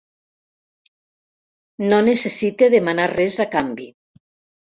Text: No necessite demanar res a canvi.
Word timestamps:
No 1.91 1.99
necessite 2.07 2.71
demanar 2.77 3.07
res 3.15 3.39
a 3.45 3.49
canvi. 3.59 3.87